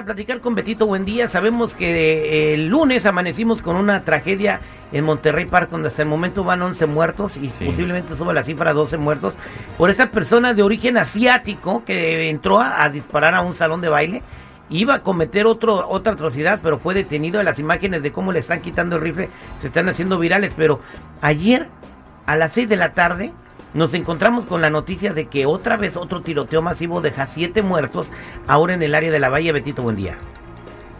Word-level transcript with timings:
a 0.00 0.04
platicar 0.04 0.40
con 0.40 0.54
Betito 0.54 0.86
Buendía. 0.86 1.28
Sabemos 1.28 1.74
que 1.74 1.90
eh, 1.90 2.54
el 2.54 2.68
lunes 2.68 3.06
amanecimos 3.06 3.62
con 3.62 3.76
una 3.76 4.02
tragedia 4.04 4.60
en 4.92 5.04
Monterrey 5.04 5.44
Park, 5.44 5.70
donde 5.70 5.88
hasta 5.88 6.02
el 6.02 6.08
momento 6.08 6.42
van 6.42 6.62
11 6.62 6.86
muertos 6.86 7.36
y 7.36 7.48
posiblemente 7.48 8.16
sube 8.16 8.34
la 8.34 8.42
cifra 8.42 8.70
a 8.70 8.74
12 8.74 8.96
muertos 8.96 9.34
por 9.78 9.90
esta 9.90 10.10
persona 10.10 10.52
de 10.52 10.62
origen 10.62 10.96
asiático 10.96 11.84
que 11.84 12.28
entró 12.28 12.60
a, 12.60 12.88
disparar 12.88 13.34
a 13.34 13.42
un 13.42 13.54
salón 13.54 13.80
de 13.80 13.88
baile. 13.88 14.22
Iba 14.68 14.94
a 14.94 15.02
cometer 15.02 15.46
otro, 15.46 15.88
otra 15.88 16.14
atrocidad, 16.14 16.60
pero 16.62 16.78
fue 16.78 16.94
detenido. 16.94 17.42
Las 17.42 17.58
imágenes 17.58 18.02
de 18.02 18.12
cómo 18.12 18.32
le 18.32 18.40
están 18.40 18.62
quitando 18.62 18.96
el 18.96 19.02
rifle 19.02 19.28
se 19.58 19.66
están 19.66 19.88
haciendo 19.88 20.18
virales. 20.18 20.54
Pero 20.56 20.80
ayer, 21.20 21.68
a 22.26 22.36
las 22.36 22.52
6 22.52 22.68
de 22.68 22.76
la 22.76 22.92
tarde, 22.92 23.32
nos 23.74 23.94
encontramos 23.94 24.46
con 24.46 24.60
la 24.60 24.70
noticia 24.70 25.12
de 25.12 25.26
que 25.26 25.46
otra 25.46 25.76
vez 25.76 25.96
otro 25.96 26.22
tiroteo 26.22 26.62
masivo 26.62 27.00
deja 27.00 27.26
siete 27.26 27.62
muertos 27.62 28.06
ahora 28.46 28.74
en 28.74 28.82
el 28.82 28.94
área 28.94 29.12
de 29.12 29.20
la 29.20 29.28
Bahía. 29.28 29.52
Betito, 29.52 29.82
buen 29.82 29.96
día. 29.96 30.16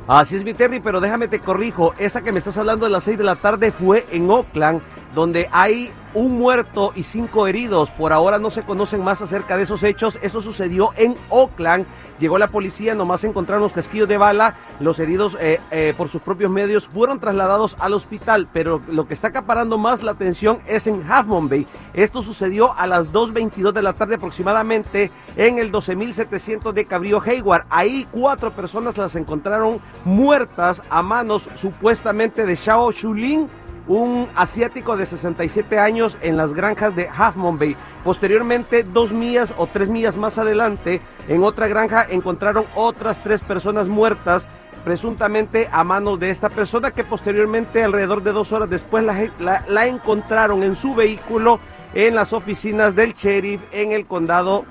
Así 0.07 0.35
es, 0.35 0.45
Viterri, 0.45 0.81
pero 0.81 1.01
déjame 1.01 1.29
te 1.29 1.39
corrijo. 1.39 1.95
Esta 1.99 2.23
que 2.23 2.33
me 2.33 2.39
estás 2.39 2.57
hablando 2.57 2.87
de 2.87 2.91
las 2.91 3.05
6 3.05 3.19
de 3.19 3.25
la 3.25 3.37
tarde 3.37 3.71
fue 3.71 4.07
en 4.11 4.29
Oakland, 4.29 4.81
donde 5.15 5.49
hay 5.53 5.93
un 6.15 6.39
muerto 6.39 6.93
y 6.95 7.03
cinco 7.03 7.47
heridos. 7.47 7.91
Por 7.91 8.13
ahora 8.13 8.39
no 8.39 8.51
se 8.51 8.63
conocen 8.63 9.03
más 9.03 9.21
acerca 9.23 9.57
de 9.57 9.65
esos 9.65 9.83
hechos. 9.83 10.19
Eso 10.23 10.41
sucedió 10.41 10.91
en 10.97 11.17
Oakland. 11.29 11.87
Llegó 12.19 12.37
la 12.37 12.49
policía, 12.49 12.95
nomás 12.95 13.25
encontraron 13.25 13.63
los 13.63 13.73
casquillos 13.73 14.09
de 14.09 14.19
bala. 14.19 14.55
Los 14.79 14.99
heridos, 14.99 15.39
eh, 15.41 15.59
eh, 15.71 15.95
por 15.97 16.09
sus 16.09 16.21
propios 16.21 16.51
medios, 16.51 16.87
fueron 16.87 17.19
trasladados 17.19 17.77
al 17.79 17.95
hospital. 17.95 18.49
Pero 18.53 18.83
lo 18.89 19.07
que 19.07 19.15
está 19.15 19.29
acaparando 19.29 19.79
más 19.79 20.03
la 20.03 20.13
atención 20.13 20.59
es 20.67 20.87
en 20.87 21.03
Half 21.09 21.27
Moon 21.29 21.49
Bay. 21.49 21.67
Esto 21.95 22.23
sucedió 22.23 22.75
a 22.77 22.87
las 22.87 23.07
2.22 23.07 23.73
de 23.73 23.83
la 23.83 23.95
tarde 23.95 24.17
aproximadamente 24.17 25.11
en 25.37 25.59
el 25.59 25.73
12.700 25.73 26.73
de 26.73 26.85
Cabrillo 26.85 27.23
Hayward. 27.25 27.65
Ahí 27.71 28.07
cuatro 28.11 28.51
personas 28.55 28.99
las 28.99 29.17
encontraron 29.17 29.81
muertas 30.05 30.83
a 30.91 31.03
manos 31.03 31.49
supuestamente 31.55 32.45
de 32.45 32.57
Xiao 32.57 32.93
Shulin 32.93 33.49
un 33.91 34.29
asiático 34.37 34.97
de 34.97 35.05
67 35.05 35.79
años 35.81 36.17
en 36.23 36.37
las 36.37 36.55
granjas 36.55 36.95
de 36.95 37.09
Half 37.09 37.35
Moon 37.35 37.59
Bay. 37.59 37.77
Posteriormente, 38.05 38.85
dos 38.85 39.13
millas 39.13 39.53
o 39.59 39.67
tres 39.67 39.89
millas 39.89 40.17
más 40.17 40.39
adelante, 40.39 41.01
en 41.27 41.43
otra 41.43 41.67
granja 41.67 42.07
encontraron 42.09 42.67
otras 42.77 43.21
tres 43.21 43.41
personas 43.41 43.89
muertas 43.89 44.47
presuntamente 44.85 45.69
a 45.73 45.83
manos 45.83 46.21
de 46.21 46.31
esta 46.31 46.51
persona 46.51 46.93
que 46.93 47.03
posteriormente, 47.03 47.83
alrededor 47.83 48.23
de 48.23 48.31
dos 48.31 48.53
horas 48.53 48.71
después, 48.71 49.05
la, 49.05 49.87
encontraron 49.87 50.63
en 50.63 50.77
su 50.77 50.95
vehículo 50.95 51.59
en 51.93 52.15
las 52.15 52.33
oficinas 52.33 52.95
del 52.95 53.13
sheriff 53.15 53.61
en 53.73 53.91
el 53.91 54.07
condado 54.07 54.65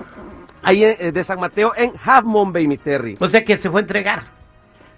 eh, 0.66 1.12
de 1.14 1.24
San 1.26 1.42
Mateo 1.42 1.74
en 1.76 1.92
Half 2.04 2.24
Moon 2.24 2.54
Bay, 2.54 2.70
mi 2.70 2.78
Terry. 2.78 3.18
O 3.20 3.28
sea 3.28 3.44
que 3.44 3.58
se 3.58 3.70
fue 3.70 3.82
a 3.82 3.84
entregar. 3.84 4.39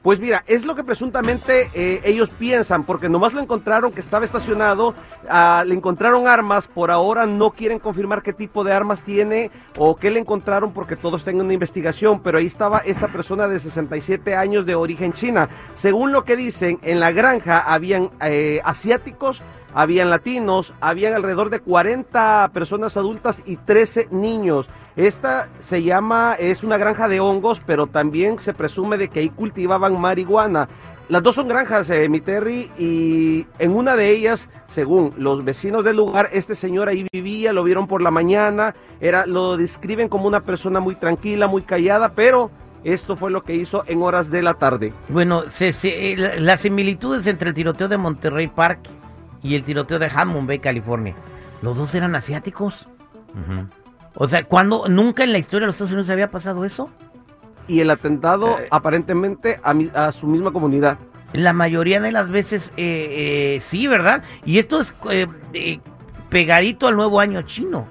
Pues 0.02 0.20
mira, 0.20 0.44
es 0.48 0.66
lo 0.66 0.74
que 0.74 0.84
presuntamente 0.84 1.70
eh, 1.76 2.02
ellos 2.06 2.32
piensan, 2.32 2.86
porque 2.86 3.08
nomás 3.08 3.34
lo 3.34 3.40
encontraron 3.40 3.92
que 3.92 4.00
estaba 4.00 4.26
estacionado, 4.26 4.96
ah, 5.30 5.64
le 5.66 5.76
encontraron 5.76 6.28
armas, 6.28 6.68
por 6.68 6.90
ahora 6.90 7.28
no 7.28 7.52
quieren 7.52 7.78
confirmar 7.78 8.24
qué 8.24 8.34
tipo 8.34 8.64
de 8.64 8.74
armas 8.74 9.04
tiene 9.04 9.52
o 9.78 9.96
qué 9.96 10.10
le 10.10 10.20
encontraron 10.20 10.74
porque 10.74 10.96
todos 10.96 11.24
tengan 11.24 11.46
una 11.46 11.54
investigación, 11.54 12.20
pero 12.24 12.40
ahí 12.40 12.48
estaba 12.48 12.80
esta 12.80 13.10
persona 13.10 13.48
de 13.48 13.60
67 13.60 14.34
años 14.34 14.66
de 14.66 14.74
origen 14.74 15.14
china. 15.14 15.50
Según 15.76 16.12
lo 16.12 16.26
que 16.26 16.36
dicen, 16.36 16.80
en 16.82 17.00
la 17.00 17.12
granja 17.12 17.60
habían 17.60 18.10
eh, 18.22 18.60
asiáticos, 18.64 19.44
habían 19.74 20.10
latinos, 20.10 20.74
habían 20.82 21.14
alrededor 21.14 21.50
de 21.50 21.60
40 21.60 22.52
personas 22.54 22.98
adultas 22.98 23.42
y 23.46 23.58
13 23.58 24.10
niños. 24.12 24.70
Esta 24.96 25.50
se 25.60 25.84
llama, 25.84 26.36
es 26.38 26.64
una 26.64 26.78
granja 26.78 27.08
de 27.08 27.20
hongos, 27.20 27.62
pero 27.66 27.88
también 27.88 28.40
se 28.40 28.54
presume 28.54 28.98
de 28.98 29.08
que 29.08 29.22
ahí 29.22 29.30
cultivaban 29.30 30.00
marihuana. 30.00 30.68
Las 31.08 31.24
dos 31.24 31.36
son 31.36 31.48
granjas, 31.48 31.90
eh, 31.90 32.08
mi 32.08 32.22
Terry, 32.22 32.72
y 32.78 33.46
en 33.60 33.76
una 33.76 33.96
de 33.96 34.12
ellas, 34.12 34.48
según 34.68 35.14
los 35.18 35.44
vecinos 35.44 35.84
del 35.84 35.98
lugar, 35.98 36.30
este 36.32 36.56
señor 36.56 36.88
ahí 36.88 37.06
vivía, 37.12 37.52
lo 37.52 37.66
vieron 37.66 37.88
por 37.88 38.02
la 38.02 38.12
mañana, 38.12 38.76
era, 39.02 39.26
lo 39.26 39.58
describen 39.58 40.08
como 40.08 40.28
una 40.28 40.42
persona 40.42 40.80
muy 40.80 40.96
tranquila, 40.96 41.48
muy 41.48 41.64
callada, 41.64 42.14
pero 42.14 42.50
esto 42.84 43.16
fue 43.16 43.30
lo 43.30 43.44
que 43.44 43.56
hizo 43.56 43.84
en 43.88 44.02
horas 44.02 44.32
de 44.32 44.42
la 44.42 44.54
tarde. 44.54 44.94
Bueno, 45.10 45.44
se, 45.52 46.16
las 46.40 46.62
similitudes 46.62 47.28
entre 47.28 47.50
el 47.50 47.56
tiroteo 47.56 47.88
de 47.90 47.98
Monterrey 47.98 48.48
Park 48.48 48.80
y 49.44 49.56
el 49.56 49.64
tiroteo 49.64 50.00
de 50.00 50.10
Hammond 50.14 50.48
Bay, 50.48 50.60
California. 50.60 51.16
Los 51.62 51.78
dos 51.78 51.94
eran 51.96 52.16
asiáticos. 52.16 52.88
O 54.16 54.28
sea, 54.28 54.44
cuando 54.44 54.88
nunca 54.88 55.24
en 55.24 55.32
la 55.32 55.38
historia 55.38 55.62
de 55.62 55.68
los 55.68 55.76
Estados 55.76 55.92
Unidos 55.92 56.10
había 56.10 56.32
pasado 56.32 56.66
eso. 56.66 56.90
Y 57.68 57.80
el 57.80 57.90
atentado 57.90 58.60
eh, 58.60 58.68
aparentemente 58.72 59.60
a, 59.64 60.12
su 60.12 60.28
misma 60.28 60.52
comunidad. 60.52 60.98
La 61.34 61.54
mayoría 61.54 62.02
de 62.02 62.12
las 62.12 62.30
veces 62.30 62.74
eh, 62.76 63.56
eh, 63.56 63.62
sí, 63.62 63.88
¿verdad? 63.88 64.24
Y 64.44 64.60
esto 64.60 64.82
es 64.82 64.94
pegadito 66.30 66.88
al 66.88 66.96
nuevo 66.96 67.20
año 67.20 67.42
chino. 67.44 67.88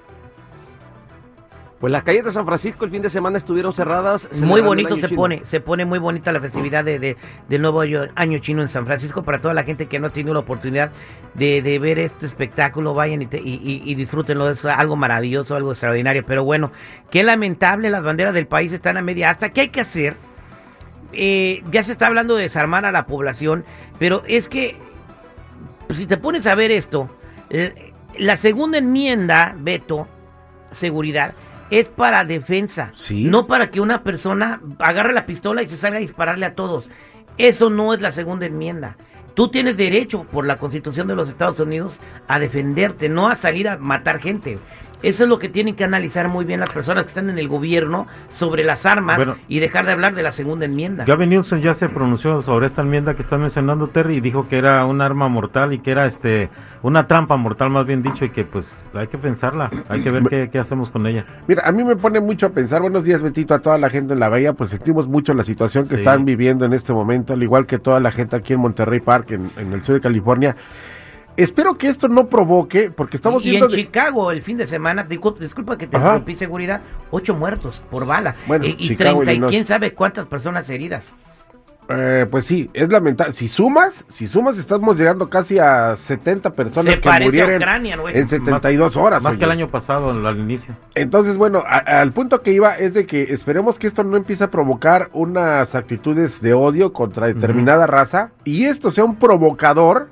Pues 1.81 1.91
las 1.91 2.03
calles 2.03 2.25
de 2.27 2.33
San 2.33 2.45
Francisco 2.45 2.85
el 2.85 2.91
fin 2.91 3.01
de 3.01 3.09
semana 3.09 3.39
estuvieron 3.39 3.73
cerradas. 3.73 4.29
Muy 4.39 4.61
bonito 4.61 4.99
se 4.99 5.09
pone, 5.09 5.43
se 5.47 5.61
pone 5.61 5.87
muy 5.87 5.99
bonita 5.99 6.31
la 6.31 6.39
festividad 6.39 6.85
de, 6.85 7.17
del 7.49 7.63
nuevo 7.63 7.81
año 7.81 8.39
chino 8.41 8.61
en 8.61 8.69
San 8.69 8.85
Francisco 8.85 9.23
para 9.23 9.41
toda 9.41 9.55
la 9.55 9.65
gente 9.65 9.87
que 9.87 9.99
no 9.99 10.09
ha 10.09 10.11
tenido 10.11 10.35
la 10.35 10.41
oportunidad 10.41 10.91
de, 11.33 11.79
ver 11.79 11.99
este 11.99 12.27
espectáculo, 12.27 12.93
vayan 12.93 13.23
y, 13.23 13.29
y, 13.33 13.95
disfrútenlo, 13.95 14.51
es 14.51 14.63
algo 14.67 14.95
maravilloso, 14.95 15.57
algo 15.57 15.71
extraordinario. 15.71 16.23
Pero 16.27 16.45
bueno, 16.45 16.71
qué 17.11 17.25
lamentable, 17.25 17.89
las 17.89 18.03
banderas 18.03 18.35
del 18.35 18.47
país 18.47 18.71
están 18.73 18.99
a 18.99 19.03
media 19.03 19.31
hasta. 19.31 19.49
¿Qué 19.49 19.63
hay 19.63 19.69
que 19.69 19.81
hacer? 19.81 20.17
Eh, 21.15 21.65
ya 21.73 21.83
se 21.83 21.93
está 21.93 22.09
hablando 22.09 22.37
de 22.37 22.43
desarmar 22.43 22.85
a 22.85 22.93
la 22.93 23.07
población, 23.07 23.65
pero 23.99 24.23
es 24.27 24.51
que 24.51 24.77
pues, 25.87 25.99
si 25.99 26.07
te 26.07 26.19
pones 26.19 26.47
a 26.47 26.55
ver 26.55 26.71
esto, 26.73 27.09
eh, 27.49 27.95
la 28.19 28.37
segunda 28.37 28.77
enmienda, 28.77 29.55
Beto, 29.59 30.07
seguridad, 30.73 31.33
es 31.71 31.89
para 31.89 32.25
defensa, 32.25 32.93
no 33.11 33.47
para 33.47 33.71
que 33.71 33.81
una 33.81 34.03
persona 34.03 34.61
agarre 34.79 35.13
la 35.13 35.27
pistola 35.27 35.63
y 35.63 35.69
se 35.69 35.77
salga 35.77 35.99
a 35.99 36.01
dispararle 36.01 36.47
a 36.47 36.55
todos. 36.55 36.89
Eso 37.39 37.71
no 37.71 37.95
es 37.95 38.01
la 38.01 38.13
segunda 38.13 38.47
enmienda. 38.47 38.97
Tú 39.35 39.49
tienes 39.49 39.77
derecho 39.77 40.25
por 40.25 40.45
la 40.45 40.57
Constitución 40.57 41.07
de 41.07 41.15
los 41.15 41.29
Estados 41.29 41.61
Unidos 41.61 41.99
a 42.27 42.39
defenderte, 42.39 43.09
no 43.09 43.29
a 43.29 43.37
salir 43.37 43.69
a 43.69 43.79
matar 43.79 44.21
gente. 44.21 44.59
Eso 45.03 45.23
es 45.25 45.29
lo 45.29 45.39
que 45.39 45.49
tienen 45.49 45.77
que 45.77 45.85
analizar 45.85 46.29
muy 46.29 46.45
bien 46.45 46.61
las 46.61 46.71
personas 46.71 47.05
que 47.05 47.09
están 47.09 47.31
en 47.31 47.39
el 47.39 47.49
gobierno 47.49 48.07
sobre 48.29 48.65
las 48.65 48.85
armas 48.85 49.21
y 49.49 49.59
dejar 49.59 49.87
de 49.87 49.93
hablar 49.93 50.15
de 50.15 50.23
la 50.23 50.33
segunda 50.33 50.67
enmienda. 50.67 51.05
Gavin 51.05 51.31
Newsom 51.31 51.61
ya 51.61 51.75
se 51.75 51.89
pronunció 51.89 52.43
sobre 52.43 52.67
esta 52.67 52.83
enmienda 52.83 53.15
que 53.15 53.23
están 53.23 53.41
mencionando 53.41 53.89
Terry 53.89 54.17
y 54.17 54.21
dijo 54.21 54.49
que 54.49 54.59
era 54.59 54.85
un 54.85 55.01
arma 55.01 55.29
mortal 55.29 55.73
y 55.73 55.79
que 55.79 55.91
era 55.91 56.07
este 56.07 56.51
una 56.83 57.07
trampa 57.07 57.37
mortal 57.37 57.71
más 57.71 57.87
bien 57.87 58.03
dicho 58.03 58.25
y 58.25 58.31
que 58.31 58.45
pues 58.45 58.87
hay 58.95 59.07
que 59.09 59.19
pensarla, 59.19 59.71
hay 59.89 60.03
que 60.03 60.11
ver 60.11 60.51
qué, 60.51 60.59
hacemos 60.59 60.91
con 60.91 61.07
ella. 61.07 61.25
Mira, 61.47 61.63
a 61.67 61.73
mí 61.73 61.85
me 61.85 61.97
pone 61.97 62.21
mucho 62.21 62.47
a 62.47 62.51
pensar, 62.51 62.81
buenos 62.83 63.05
días 63.05 63.23
Betito, 63.23 63.55
a 63.55 63.61
toda 63.61 63.79
la 63.79 63.91
gente 63.91 64.15
en 64.15 64.21
la 64.21 64.29
bahía, 64.29 64.53
pues 64.53 64.71
sentimos 64.71 65.09
mucho 65.09 65.35
la 65.35 65.43
situación 65.43 65.89
que 65.89 65.97
están 65.97 66.25
viviendo 66.25 66.65
en 66.65 66.73
este 66.73 66.93
momento, 66.93 67.33
al 67.33 67.43
igual 67.43 67.67
que 67.67 67.79
toda 67.79 68.01
la 68.01 68.13
gente 68.13 68.37
aquí 68.37 68.55
en 68.55 68.61
Monterrey 68.61 69.01
Park, 69.01 69.31
en, 69.33 69.51
en 69.57 69.73
el 69.73 69.85
sur 69.85 69.95
de 69.95 70.01
California. 70.01 70.57
Espero 71.43 71.79
que 71.79 71.89
esto 71.89 72.09
no 72.09 72.29
provoque, 72.29 72.91
porque 72.91 73.17
estamos 73.17 73.43
y, 73.45 73.51
viendo. 73.51 73.69
Y 73.71 73.81
en 73.81 73.87
Chicago 73.87 74.31
el 74.31 74.43
fin 74.43 74.57
de 74.57 74.67
semana, 74.67 75.05
disculpa, 75.05 75.79
que 75.79 75.87
te 75.87 75.97
interrumpí 75.97 76.37
seguridad, 76.37 76.83
ocho 77.11 77.35
muertos 77.35 77.81
por 77.91 78.07
bala. 78.07 78.37
Bueno, 78.47 78.67
eh, 78.67 78.77
y, 78.79 78.95
treinta 78.95 79.33
y 79.33 79.41
quién 79.41 79.67
sabe 79.67 79.95
cuántas 79.95 80.27
personas 80.27 80.69
heridas. 80.69 81.05
Eh, 81.93 82.27
pues 82.31 82.47
sí, 82.47 82.71
es 82.73 82.89
lamentable. 82.89 83.33
Si 83.33 83.49
sumas, 83.49 84.05
si 84.09 84.29
sumas, 84.29 84.59
estamos 84.59 84.97
llegando 84.97 85.29
casi 85.29 85.59
a 85.59 85.97
70 85.97 86.51
personas 86.55 87.01
que 87.01 87.11
murieron 87.21 87.87
en 88.15 88.29
72 88.29 88.97
horas. 88.97 89.23
Más 89.23 89.37
que 89.37 89.45
el 89.45 89.51
año 89.51 89.69
pasado, 89.69 90.11
al 90.11 90.39
inicio. 90.39 90.77
Entonces, 90.95 91.37
bueno, 91.37 91.65
al 91.67 92.13
punto 92.13 92.43
que 92.43 92.53
iba 92.53 92.75
es 92.75 92.95
de 92.95 93.07
que 93.07 93.23
esperemos 93.33 93.77
que 93.77 93.89
esto 93.89 94.05
no 94.05 94.17
empiece 94.17 94.45
a 94.45 94.51
provocar 94.53 95.11
unas 95.15 95.75
actitudes 95.75 96.41
de 96.41 96.53
odio 96.55 96.93
contra 96.93 97.27
determinada 97.27 97.89
raza 97.89 98.31
y 98.45 98.67
esto 98.67 98.93
sea 98.93 99.05
un 99.05 99.17
provocador 99.17 100.11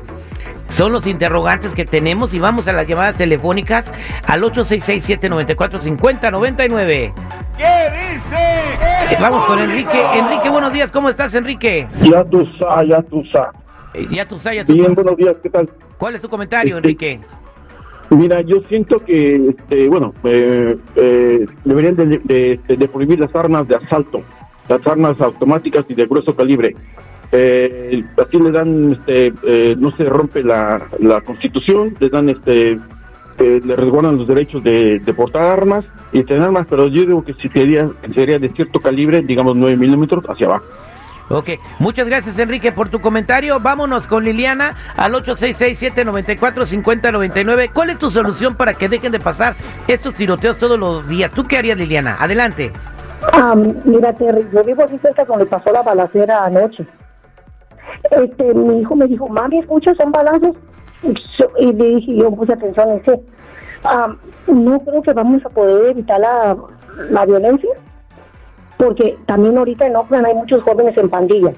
Son 0.71 0.91
los 0.93 1.07
interrogantes 1.07 1.73
que 1.75 1.85
tenemos 1.85 2.33
y 2.35 2.39
vamos 2.41 2.67
a 2.67 2.73
las 2.73 2.87
llamadas 2.89 3.17
telefónicas 3.17 3.91
al 4.27 4.43
866-794-5099. 4.43 7.13
¿Qué 7.57 7.91
dice? 7.93 9.17
Vamos 9.21 9.45
con 9.47 9.61
Enrique. 9.61 10.03
Enrique, 10.15 10.49
buenos 10.51 10.73
días. 10.73 10.91
¿Cómo 10.91 11.09
estás, 11.11 11.33
Enrique? 11.35 11.87
Ya 12.01 12.25
tú 12.25 12.45
sabes, 12.59 12.89
ya 12.89 13.01
tú 13.03 13.23
sabes. 13.33 13.51
Eh, 13.95 14.07
Ya 14.11 14.27
tú 14.27 14.37
sabes. 14.39 14.59
ya 14.59 14.65
tú- 14.65 14.73
Bien, 14.73 14.93
buenos 14.95 15.17
días, 15.17 15.37
¿qué 15.43 15.51
tal? 15.51 15.71
¿Cuál 15.99 16.17
es 16.17 16.23
tu 16.23 16.29
comentario, 16.29 16.77
Este- 16.79 16.89
Enrique? 16.89 17.21
Mira, 18.11 18.43
yo 18.43 18.61
siento 18.69 19.05
que, 19.05 19.49
este, 19.49 19.89
bueno, 19.89 20.15
eh, 20.25 20.77
eh, 20.97 21.47
deberían 21.65 21.97
de, 21.97 22.61
de- 22.69 22.89
prohibir 22.89 23.19
las 23.19 23.35
armas 23.35 23.67
de 23.67 23.77
asalto, 23.77 24.23
las 24.69 24.87
armas 24.87 25.21
automáticas 25.21 25.85
y 25.89 25.95
de 25.95 26.07
grueso 26.07 26.37
calibre. 26.37 26.77
Eh, 27.33 28.05
así 28.17 28.39
le 28.39 28.51
dan, 28.53 28.93
este, 28.93 29.33
eh, 29.43 29.75
no 29.79 29.91
se 29.97 30.05
rompe 30.05 30.43
la, 30.43 30.87
constitución, 31.25 31.97
le 31.99 32.09
dan, 32.09 32.29
este, 32.29 32.73
eh, 33.39 33.61
le 33.65 33.75
resguardan 33.77 34.19
los 34.19 34.29
derechos 34.29 34.63
de, 34.63 35.01
de 35.01 35.15
portar 35.15 35.51
armas 35.51 35.85
y 36.13 36.23
tener 36.23 36.43
armas, 36.43 36.67
pero 36.71 36.87
yo 36.87 37.01
digo 37.01 37.25
que 37.25 37.35
si 37.35 37.49
sería, 37.49 37.91
sería 38.15 38.39
de 38.39 38.51
cierto 38.51 38.81
calibre, 38.81 39.23
digamos 39.23 39.57
9 39.57 39.77
milímetros 39.77 40.25
hacia 40.29 40.47
abajo. 40.47 40.67
Ok, 41.35 41.51
muchas 41.81 42.07
gracias 42.07 42.39
Enrique 42.39 42.71
por 42.71 42.91
tu 42.91 43.01
comentario. 43.01 43.59
Vámonos 43.59 44.07
con 44.07 44.23
Liliana 44.23 44.77
al 44.97 45.15
866-794-5099. 45.15 47.73
¿Cuál 47.75 47.91
es 47.91 47.99
tu 47.99 48.09
solución 48.09 48.55
para 48.55 48.75
que 48.75 48.89
dejen 48.89 49.11
de 49.11 49.19
pasar 49.19 49.57
estos 49.89 50.15
tiroteos 50.15 50.59
todos 50.59 50.79
los 50.79 51.09
días? 51.09 51.33
¿Tú 51.33 51.43
qué 51.43 51.59
harías, 51.59 51.77
Liliana? 51.77 52.17
Adelante. 52.21 52.71
Mira, 53.85 54.13
Terry, 54.13 54.47
yo 54.53 54.63
vivo 54.63 54.85
aquí 54.85 54.97
cerca 54.99 55.25
donde 55.25 55.47
pasó 55.47 55.73
la 55.73 55.83
balacera 55.83 56.45
anoche. 56.45 56.87
Este, 58.13 58.55
mi 58.55 58.83
hijo 58.83 58.95
me 58.95 59.09
dijo, 59.09 59.29
mami, 59.29 59.59
escucha, 59.59 59.93
son 59.97 60.13
balazos. 60.13 60.55
Y 61.59 61.73
le 61.73 61.97
dije, 61.97 62.15
yo 62.15 62.31
puse 62.31 62.53
atención 62.53 62.91
en 62.91 62.99
ese. 62.99 63.21
No 64.47 64.79
creo 64.85 65.03
que 65.03 65.13
vamos 65.13 65.45
a 65.45 65.49
poder 65.49 65.91
evitar 65.91 66.21
la, 66.21 66.57
la 67.11 67.27
violencia, 67.27 67.71
porque 68.79 69.19
también 69.27 69.57
ahorita 69.59 69.87
en 69.87 69.97
Oakland 69.97 70.27
hay 70.27 70.35
muchos 70.35 70.63
jóvenes 70.63 70.97
en 70.97 71.09
pandillas. 71.09 71.55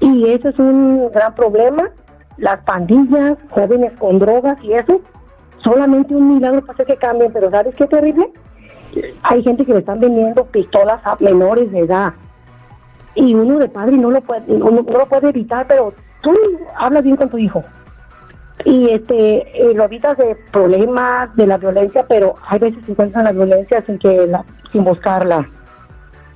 Y 0.00 0.30
ese 0.30 0.48
es 0.48 0.58
un 0.58 1.10
gran 1.12 1.34
problema. 1.34 1.90
Las 2.36 2.60
pandillas, 2.64 3.38
jóvenes 3.50 3.92
con 3.98 4.18
drogas 4.18 4.58
y 4.62 4.72
eso, 4.72 5.00
solamente 5.62 6.14
un 6.14 6.34
milagro 6.34 6.64
para 6.64 6.84
que 6.84 6.96
cambien, 6.96 7.32
pero 7.32 7.50
¿sabes 7.50 7.74
qué 7.74 7.86
terrible? 7.86 8.30
hay 9.22 9.42
gente 9.42 9.64
que 9.64 9.72
le 9.72 9.80
están 9.80 10.00
vendiendo 10.00 10.44
pistolas 10.46 11.00
a 11.04 11.16
menores 11.20 11.70
de 11.70 11.80
edad 11.80 12.12
y 13.14 13.34
uno 13.34 13.58
de 13.58 13.68
padre 13.68 13.96
no 13.96 14.10
lo 14.10 14.20
puede 14.20 14.42
uno 14.48 14.82
no 14.82 14.98
lo 14.98 15.06
puede 15.06 15.30
evitar 15.30 15.66
pero 15.66 15.92
tú 16.22 16.32
hablas 16.76 17.04
bien 17.04 17.16
con 17.16 17.28
tu 17.28 17.38
hijo 17.38 17.62
y 18.64 18.90
este 18.90 19.70
eh, 19.70 19.74
lo 19.74 19.84
evitas 19.84 20.16
de 20.18 20.36
problemas 20.52 21.34
de 21.36 21.46
la 21.46 21.56
violencia 21.56 22.04
pero 22.08 22.36
hay 22.46 22.58
veces 22.58 22.84
se 22.84 22.92
encuentran 22.92 23.24
la 23.24 23.32
violencia 23.32 23.82
sin 23.86 23.98
que 23.98 24.26
la, 24.26 24.44
sin 24.72 24.84
buscarla 24.84 25.48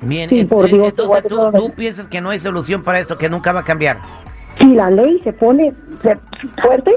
Bien, 0.01 0.29
Sí, 0.29 0.45
por 0.45 0.67
Dios, 0.67 0.89
entonces 0.89 1.25
tú, 1.29 1.73
piensas 1.75 2.09
que 2.09 2.21
no 2.21 2.31
hay 2.31 2.41
solución 2.41 2.83
para 2.83 2.99
esto, 3.01 3.17
que 3.19 3.29
nunca 3.29 3.53
va 3.53 3.61
a 3.61 3.65
cambiar. 3.65 3.99
si 4.59 4.75
la 4.75 4.91
ley 4.91 5.21
se 5.25 5.33
pone 5.33 5.73
fuerte 6.63 6.97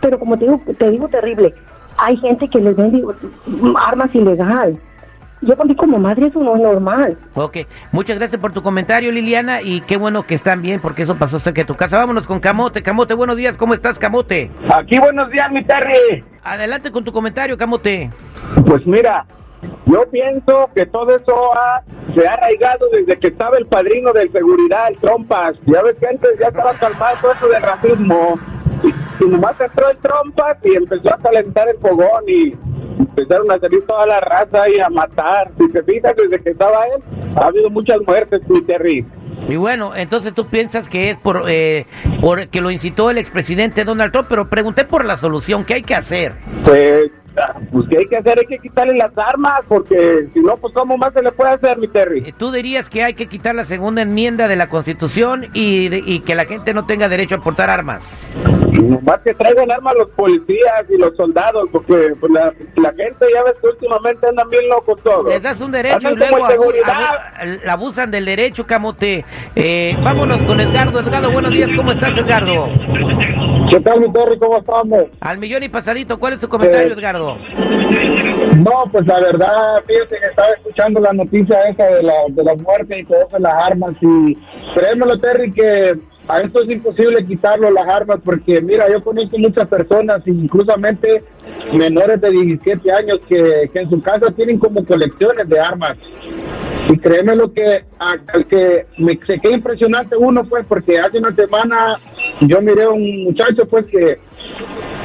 pero 0.00 0.18
como 0.18 0.36
te 0.36 0.44
digo 0.46 0.60
te 0.78 0.90
digo 0.90 1.08
terrible 1.08 1.54
hay 1.96 2.16
gente 2.16 2.48
que 2.48 2.58
les 2.58 2.74
vende 2.76 3.02
armas 3.86 4.12
ilegal 4.14 4.76
yo 5.42 5.54
mí 5.64 5.74
como 5.76 5.98
madre 5.98 6.26
eso 6.26 6.40
no 6.40 6.56
es 6.56 6.62
normal 6.62 7.16
Ok, 7.34 7.58
muchas 7.92 8.18
gracias 8.18 8.40
por 8.40 8.52
tu 8.52 8.62
comentario, 8.62 9.10
Liliana, 9.12 9.62
y 9.62 9.80
qué 9.82 9.96
bueno 9.96 10.22
que 10.24 10.34
están 10.34 10.60
bien, 10.62 10.80
porque 10.80 11.02
eso 11.02 11.16
pasó 11.16 11.38
cerca 11.40 11.62
de 11.62 11.66
tu 11.66 11.74
casa. 11.74 11.98
Vámonos 11.98 12.26
con 12.28 12.38
Camote. 12.40 12.82
Camote, 12.82 13.14
buenos 13.14 13.36
días, 13.36 13.56
¿cómo 13.56 13.74
estás, 13.74 13.98
Camote? 13.98 14.50
Aquí 14.72 14.98
buenos 14.98 15.30
días, 15.30 15.50
mi 15.50 15.64
Terry. 15.64 16.22
Adelante 16.44 16.92
con 16.92 17.02
tu 17.04 17.12
comentario, 17.12 17.56
Camote. 17.56 18.10
Pues 18.66 18.86
mira, 18.86 19.24
yo 19.92 20.08
pienso 20.10 20.70
que 20.74 20.86
todo 20.86 21.14
eso 21.16 21.34
ha- 21.54 21.82
se 22.14 22.26
ha 22.26 22.32
arraigado 22.34 22.88
desde 22.92 23.18
que 23.18 23.28
estaba 23.28 23.56
el 23.58 23.66
padrino 23.66 24.12
de 24.12 24.28
seguridad, 24.30 24.88
el 24.88 24.98
Trompas. 24.98 25.56
Ya 25.66 25.82
ves 25.82 25.96
que 26.00 26.06
antes 26.08 26.30
ya 26.40 26.48
estaba 26.48 26.72
calmado 26.78 27.16
todo 27.20 27.32
eso 27.32 27.48
del 27.48 27.62
racismo. 27.62 28.38
Y, 28.82 29.24
y 29.24 29.28
nomás 29.28 29.54
entró 29.60 29.88
el 29.90 29.96
Trompas 29.98 30.56
y 30.64 30.74
empezó 30.76 31.14
a 31.14 31.18
calentar 31.18 31.68
el 31.68 31.78
fogón 31.78 32.24
y 32.28 32.54
empezaron 32.98 33.50
a 33.50 33.58
salir 33.58 33.84
toda 33.86 34.06
la 34.06 34.20
raza 34.20 34.68
y 34.68 34.80
a 34.80 34.88
matar. 34.90 35.50
Si 35.58 35.70
te 35.70 35.82
fijas, 35.84 36.14
desde 36.16 36.42
que 36.42 36.50
estaba 36.50 36.86
él, 36.86 37.02
ha 37.36 37.46
habido 37.46 37.70
muchas 37.70 37.98
muertes, 38.06 38.40
mi 38.48 38.62
Terry. 38.62 39.06
Y 39.48 39.56
bueno, 39.56 39.96
entonces 39.96 40.34
tú 40.34 40.46
piensas 40.46 40.88
que 40.88 41.10
es 41.10 41.16
por, 41.16 41.44
eh, 41.48 41.86
por 42.20 42.46
que 42.48 42.60
lo 42.60 42.70
incitó 42.70 43.10
el 43.10 43.18
expresidente 43.18 43.84
Donald 43.84 44.12
Trump, 44.12 44.26
pero 44.28 44.48
pregunté 44.48 44.84
por 44.84 45.04
la 45.04 45.16
solución, 45.16 45.64
¿qué 45.64 45.74
hay 45.74 45.82
que 45.82 45.94
hacer? 45.96 46.34
Pues, 46.64 47.10
pues 47.70 47.86
¿qué 47.88 47.98
hay 47.98 48.06
que 48.06 48.16
hacer? 48.16 48.38
Hay 48.38 48.46
que 48.46 48.58
quitarle 48.58 48.94
las 48.96 49.16
armas 49.16 49.60
porque 49.68 50.26
si 50.32 50.40
no, 50.40 50.56
pues 50.56 50.72
¿cómo 50.74 50.96
más 50.96 51.12
se 51.12 51.22
le 51.22 51.32
puede 51.32 51.52
hacer, 51.52 51.78
mi 51.78 51.88
Terry? 51.88 52.24
Eh, 52.28 52.34
Tú 52.38 52.50
dirías 52.50 52.88
que 52.88 53.02
hay 53.04 53.14
que 53.14 53.26
quitar 53.26 53.54
la 53.54 53.64
segunda 53.64 54.02
enmienda 54.02 54.48
de 54.48 54.56
la 54.56 54.68
Constitución 54.68 55.46
y, 55.54 55.88
de- 55.88 56.02
y 56.04 56.20
que 56.20 56.34
la 56.34 56.44
gente 56.46 56.74
no 56.74 56.86
tenga 56.86 57.08
derecho 57.08 57.36
a 57.36 57.38
portar 57.42 57.70
armas. 57.70 58.02
Nomás 58.72 59.20
que 59.20 59.34
traigan 59.34 59.70
armas 59.70 59.94
los 59.98 60.08
policías 60.10 60.84
y 60.88 60.98
los 60.98 61.14
soldados, 61.16 61.68
porque 61.70 62.14
pues, 62.18 62.32
la, 62.32 62.52
la 62.76 62.88
gente 62.94 63.26
ya 63.32 63.42
ves 63.44 63.54
que 63.60 63.68
últimamente 63.68 64.26
andan 64.26 64.48
bien 64.50 64.68
locos 64.68 64.98
todos. 65.04 65.26
Les 65.28 65.42
das 65.42 65.60
un 65.60 65.70
derecho 65.70 66.10
y 66.10 66.16
luego 66.16 66.44
abu- 66.46 66.72
abusan 67.68 68.10
del 68.10 68.24
derecho, 68.24 68.66
Camote. 68.66 69.24
Eh, 69.54 69.96
vámonos 70.02 70.42
con 70.44 70.60
Edgardo. 70.60 71.00
Edgardo, 71.00 71.30
buenos 71.30 71.52
días, 71.52 71.70
¿cómo 71.76 71.92
estás, 71.92 72.16
Edgardo? 72.16 72.68
¿Qué 73.72 73.80
tal, 73.80 74.00
mi 74.00 74.12
Terry? 74.12 74.38
¿Cómo 74.38 74.58
estamos? 74.58 75.04
Al 75.20 75.38
millón 75.38 75.62
y 75.62 75.68
pasadito, 75.70 76.18
¿cuál 76.18 76.34
es 76.34 76.40
tu 76.40 76.48
comentario, 76.48 76.90
Eh, 76.90 76.92
Edgardo? 76.98 77.36
No, 78.58 78.84
pues 78.92 79.06
la 79.06 79.18
verdad, 79.20 79.82
fíjate 79.86 80.18
que 80.20 80.26
estaba 80.26 80.48
escuchando 80.58 81.00
la 81.00 81.12
noticia 81.14 81.58
esa 81.70 81.84
de, 81.86 82.02
la, 82.02 82.12
de 82.28 82.44
las 82.44 82.58
muertes 82.58 82.98
y 83.00 83.04
todo 83.04 83.16
eso, 83.26 83.38
las 83.38 83.54
armas, 83.64 83.94
y 84.02 84.36
créemelo, 84.74 85.18
Terry, 85.20 85.52
que 85.54 85.94
a 86.28 86.40
esto 86.42 86.62
es 86.62 86.70
imposible 86.70 87.24
quitarlo 87.26 87.70
las 87.70 87.88
armas, 87.88 88.18
porque 88.22 88.60
mira, 88.60 88.90
yo 88.90 89.02
conozco 89.02 89.38
muchas 89.38 89.66
personas, 89.68 90.20
inclusamente 90.26 91.24
menores 91.72 92.20
de 92.20 92.30
17 92.30 92.92
años, 92.92 93.20
que, 93.26 93.70
que 93.72 93.78
en 93.80 93.88
su 93.88 94.02
casa 94.02 94.26
tienen 94.36 94.58
como 94.58 94.84
colecciones 94.84 95.48
de 95.48 95.58
armas. 95.58 95.96
Y 96.90 96.98
créeme 96.98 97.36
lo 97.36 97.52
que, 97.52 97.84
a- 97.98 98.16
que 98.50 98.86
me 98.98 99.18
se 99.26 99.38
queda 99.40 99.54
impresionante 99.54 100.16
uno, 100.16 100.44
pues, 100.44 100.66
porque 100.68 100.98
hace 100.98 101.18
una 101.18 101.34
semana 101.34 101.96
yo 102.40 102.60
miré 102.60 102.84
a 102.84 102.90
un 102.90 103.24
muchacho, 103.24 103.66
pues, 103.66 103.86
que 103.86 104.18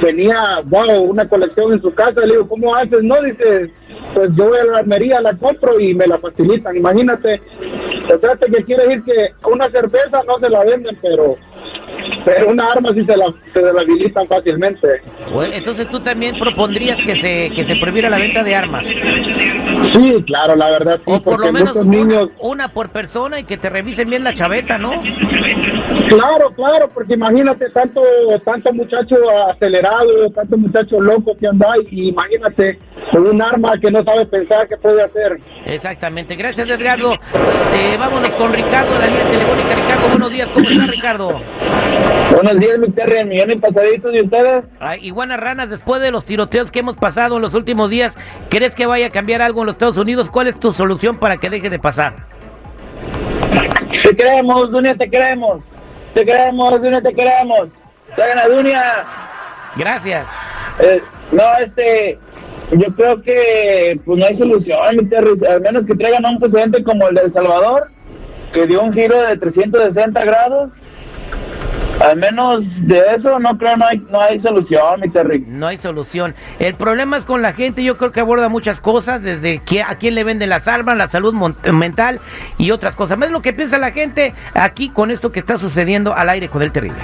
tenía, 0.01 0.61
wow, 0.65 1.03
una 1.03 1.27
colección 1.27 1.73
en 1.73 1.81
su 1.81 1.93
casa. 1.93 2.21
Le 2.21 2.33
digo, 2.33 2.47
¿cómo 2.47 2.75
haces? 2.75 3.03
No, 3.03 3.21
dice, 3.21 3.71
pues 4.13 4.29
yo 4.35 4.49
voy 4.49 4.57
a 4.57 4.63
la 4.63 4.77
armería, 4.79 5.21
la 5.21 5.37
compro 5.37 5.79
y 5.79 5.93
me 5.93 6.07
la 6.07 6.17
facilitan. 6.19 6.75
Imagínate, 6.75 7.41
o 8.13 8.19
sea, 8.19 8.35
que 8.35 8.63
quiere 8.63 8.87
decir 8.87 9.03
que 9.03 9.47
una 9.49 9.69
cerveza 9.69 10.23
no 10.27 10.39
se 10.39 10.49
la 10.49 10.63
venden, 10.63 10.97
pero 11.01 11.35
pero 12.27 12.49
una 12.49 12.65
arma 12.65 12.89
sí 12.93 13.05
se 13.05 13.15
la, 13.15 13.33
se 13.53 13.61
la 13.61 13.81
habilitan 13.81 14.27
fácilmente. 14.27 15.01
Bueno, 15.31 15.53
entonces 15.53 15.89
tú 15.89 16.01
también 16.01 16.37
propondrías 16.37 17.01
que 17.01 17.15
se, 17.15 17.49
que 17.55 17.63
se 17.63 17.77
prohibiera 17.77 18.09
la 18.09 18.17
venta 18.17 18.43
de 18.43 18.53
armas. 18.53 18.85
Sí, 18.85 20.23
claro, 20.25 20.57
la 20.57 20.71
verdad 20.71 20.97
sí, 20.97 21.03
O 21.05 21.21
por 21.21 21.39
lo 21.39 21.53
menos 21.53 21.73
muchos 21.73 21.85
una, 21.85 21.97
niños... 21.97 22.27
una 22.41 22.67
por 22.67 22.89
persona 22.89 23.39
y 23.39 23.45
que 23.45 23.55
te 23.55 23.69
revisen 23.69 24.09
bien 24.09 24.25
la 24.25 24.33
chaveta, 24.33 24.77
¿no? 24.77 24.91
Claro, 26.09 26.51
claro, 26.53 26.89
porque 26.93 27.13
imagínate 27.13 27.69
tanto 27.69 28.01
tanto 28.43 28.73
muchacho 28.73 29.15
acelerado, 29.49 30.29
tanto 30.35 30.57
muchacho 30.57 30.99
loco 30.99 31.33
que 31.39 31.47
anda 31.47 31.69
y 31.89 32.09
imagínate 32.09 32.77
con 33.17 33.27
un 33.27 33.41
arma 33.41 33.73
que 33.79 33.91
no 33.91 34.03
sabe 34.03 34.25
pensar 34.27 34.67
qué 34.67 34.77
puede 34.77 35.03
hacer. 35.03 35.39
Exactamente. 35.65 36.35
Gracias, 36.35 36.69
Edgardo. 36.69 37.13
Eh, 37.73 37.95
vámonos 37.97 38.35
con 38.35 38.53
Ricardo, 38.53 38.97
la 38.99 39.07
línea 39.07 39.29
telefónica. 39.29 39.75
Ricardo, 39.75 40.09
buenos 40.09 40.31
días. 40.31 40.49
¿Cómo 40.53 40.69
está, 40.69 40.85
Ricardo? 40.85 41.41
Buenos 42.31 42.59
días, 42.59 42.77
mi 42.79 42.89
Terry, 42.91 43.41
y 43.51 43.55
pasaditos 43.57 44.13
de 44.13 44.21
ustedes. 44.21 44.65
Ay, 44.79 44.99
Iguana 45.07 45.37
Ranas, 45.37 45.69
después 45.69 46.01
de 46.01 46.11
los 46.11 46.25
tiroteos 46.25 46.71
que 46.71 46.79
hemos 46.79 46.97
pasado 46.97 47.37
en 47.37 47.41
los 47.41 47.53
últimos 47.53 47.89
días, 47.89 48.15
¿crees 48.49 48.75
que 48.75 48.85
vaya 48.85 49.07
a 49.07 49.09
cambiar 49.09 49.41
algo 49.41 49.61
en 49.61 49.67
los 49.67 49.75
Estados 49.75 49.97
Unidos? 49.97 50.29
¿Cuál 50.29 50.47
es 50.47 50.59
tu 50.59 50.73
solución 50.73 51.17
para 51.17 51.37
que 51.37 51.49
deje 51.49 51.69
de 51.69 51.79
pasar? 51.79 52.27
Te 54.03 54.15
queremos, 54.15 54.69
Dunia, 54.71 54.95
te 54.95 55.09
queremos. 55.09 55.61
Te 56.13 56.25
queremos, 56.25 56.81
Dunia, 56.81 57.01
te 57.01 57.13
queremos. 57.13 57.69
Traigan 58.15 58.39
a 58.39 58.47
Dunia. 58.47 58.83
Gracias. 59.75 60.25
Eh, 60.79 61.01
no, 61.31 61.43
este, 61.59 62.19
yo 62.71 62.93
creo 62.95 63.21
que 63.21 63.99
pues 64.03 64.19
no 64.19 64.25
hay 64.25 64.37
solución. 64.37 64.77
Al 64.81 65.61
menos 65.61 65.85
que 65.85 65.95
traigan 65.95 66.25
a 66.25 66.31
un 66.31 66.39
presidente 66.39 66.83
como 66.83 67.07
el 67.07 67.15
de 67.15 67.21
El 67.21 67.33
Salvador, 67.33 67.89
que 68.53 68.67
dio 68.67 68.81
un 68.81 68.93
giro 68.93 69.21
de 69.21 69.37
360 69.37 70.25
grados. 70.25 70.71
Al 71.99 72.15
menos 72.17 72.61
de 72.81 73.01
eso 73.17 73.39
no 73.39 73.57
creo 73.57 73.75
no 73.75 73.87
hay 73.87 73.97
no 74.11 74.21
hay 74.21 74.39
solución, 74.41 74.99
mi 75.01 75.09
Terry. 75.09 75.43
No 75.47 75.65
hay 75.65 75.79
solución. 75.79 76.35
El 76.59 76.75
problema 76.75 77.17
es 77.17 77.25
con 77.25 77.41
la 77.41 77.53
gente, 77.53 77.83
yo 77.83 77.97
creo 77.97 78.11
que 78.11 78.19
aborda 78.19 78.49
muchas 78.49 78.79
cosas, 78.79 79.23
desde 79.23 79.59
que, 79.59 79.81
a 79.81 79.95
quién 79.95 80.13
le 80.13 80.23
venden 80.23 80.49
las 80.49 80.67
armas, 80.67 80.95
la 80.95 81.07
salud 81.07 81.33
mental 81.73 82.19
y 82.59 82.69
otras 82.69 82.95
cosas. 82.95 83.17
Más 83.17 83.31
lo 83.31 83.41
que 83.41 83.51
piensa 83.51 83.79
la 83.79 83.91
gente 83.91 84.35
aquí 84.53 84.89
con 84.89 85.09
esto 85.09 85.31
que 85.31 85.39
está 85.39 85.57
sucediendo 85.57 86.13
al 86.13 86.29
aire 86.29 86.49
con 86.49 86.61
el 86.61 86.71
terrible. 86.71 86.99